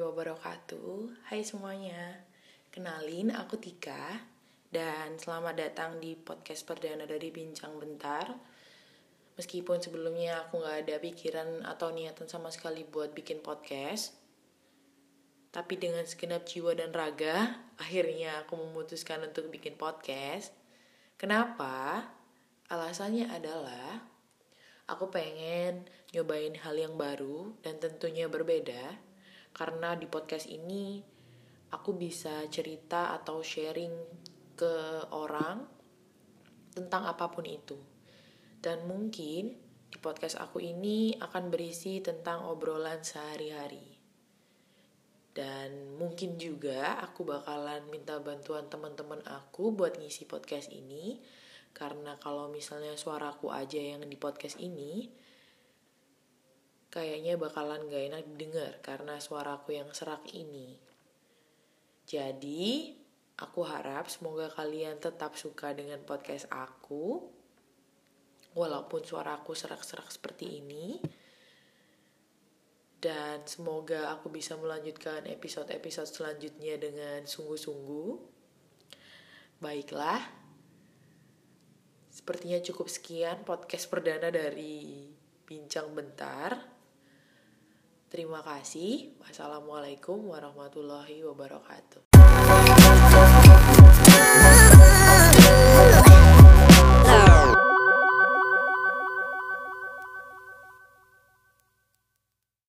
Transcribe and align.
wabarakatuh. 0.00 1.28
Hai 1.28 1.44
semuanya. 1.44 2.24
Kenalin 2.72 3.28
aku 3.28 3.60
Tika 3.60 4.24
Dan 4.72 5.20
selamat 5.20 5.52
datang 5.52 6.00
di 6.00 6.16
podcast 6.16 6.64
perdana 6.64 7.04
dari 7.04 7.28
Bincang 7.28 7.76
Bentar. 7.76 8.32
Meskipun 9.36 9.84
sebelumnya 9.84 10.48
aku 10.48 10.64
gak 10.64 10.88
ada 10.88 10.96
pikiran 10.96 11.60
atau 11.68 11.92
niatan 11.92 12.24
sama 12.24 12.48
sekali 12.48 12.88
buat 12.88 13.12
bikin 13.12 13.44
podcast 13.44 14.16
Tapi 15.52 15.76
dengan 15.76 16.08
segenap 16.08 16.48
jiwa 16.48 16.72
dan 16.72 16.88
raga 16.88 17.60
Akhirnya 17.76 18.48
aku 18.48 18.56
memutuskan 18.56 19.28
untuk 19.28 19.52
bikin 19.52 19.76
podcast. 19.76 20.56
Kenapa? 21.20 22.08
Alasannya 22.72 23.28
adalah 23.28 24.11
Aku 24.90 25.08
pengen 25.10 25.86
nyobain 26.10 26.54
hal 26.58 26.74
yang 26.74 26.98
baru 26.98 27.54
dan 27.62 27.78
tentunya 27.78 28.26
berbeda 28.26 28.98
karena 29.54 29.94
di 29.94 30.08
podcast 30.08 30.48
ini 30.50 31.00
aku 31.72 31.96
bisa 31.96 32.44
cerita 32.52 33.14
atau 33.16 33.40
sharing 33.40 33.92
ke 34.58 35.06
orang 35.14 35.64
tentang 36.72 37.08
apa 37.08 37.28
pun 37.32 37.44
itu. 37.48 37.76
Dan 38.62 38.86
mungkin 38.86 39.54
di 39.92 39.98
podcast 40.00 40.40
aku 40.40 40.62
ini 40.62 41.16
akan 41.20 41.52
berisi 41.52 42.00
tentang 42.00 42.48
obrolan 42.48 43.04
sehari-hari. 43.04 44.00
Dan 45.32 45.96
mungkin 45.96 46.36
juga 46.36 47.00
aku 47.00 47.24
bakalan 47.24 47.88
minta 47.88 48.20
bantuan 48.20 48.68
teman-teman 48.68 49.24
aku 49.24 49.72
buat 49.72 49.96
ngisi 49.96 50.28
podcast 50.28 50.68
ini. 50.68 51.20
Karena 51.72 52.20
kalau 52.20 52.52
misalnya 52.52 52.94
suaraku 52.94 53.48
aja 53.48 53.80
yang 53.80 54.04
di 54.04 54.16
podcast 54.20 54.60
ini, 54.60 55.08
kayaknya 56.92 57.40
bakalan 57.40 57.88
gak 57.88 58.04
enak 58.12 58.24
didengar 58.36 58.72
karena 58.84 59.16
suaraku 59.16 59.80
yang 59.80 59.88
serak 59.96 60.28
ini. 60.36 60.76
Jadi, 62.04 62.92
aku 63.40 63.64
harap 63.64 64.12
semoga 64.12 64.52
kalian 64.52 65.00
tetap 65.00 65.40
suka 65.40 65.72
dengan 65.72 66.04
podcast 66.04 66.44
aku. 66.52 67.24
Walaupun 68.52 69.00
suaraku 69.00 69.56
serak-serak 69.56 70.12
seperti 70.12 70.60
ini. 70.60 71.00
Dan 73.02 73.42
semoga 73.48 74.14
aku 74.14 74.30
bisa 74.30 74.54
melanjutkan 74.60 75.26
episode-episode 75.26 76.06
selanjutnya 76.06 76.76
dengan 76.76 77.24
sungguh-sungguh. 77.24 78.10
Baiklah. 79.58 80.41
Sepertinya 82.22 82.62
cukup 82.62 82.86
sekian 82.86 83.42
podcast 83.42 83.90
perdana 83.90 84.30
dari 84.30 85.10
Bincang 85.42 85.90
Bentar. 85.90 86.54
Terima 88.06 88.38
kasih. 88.46 89.18
Wassalamualaikum 89.18 90.30
warahmatullahi 90.30 91.26
wabarakatuh. 91.26 92.14